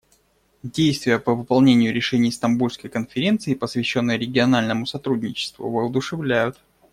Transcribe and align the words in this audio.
Действия 0.63 1.19
по 1.19 1.35
выполнению 1.35 1.93
решений 1.93 2.31
Стамбульской 2.31 2.89
конференции, 2.89 3.53
посвященной 3.53 4.17
региональному 4.17 4.87
сотрудничеству, 4.87 5.69
воодушевляют. 5.69 6.57